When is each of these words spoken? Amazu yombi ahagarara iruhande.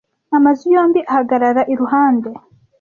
Amazu 0.37 0.65
yombi 0.75 0.99
ahagarara 1.11 1.61
iruhande. 1.73 2.29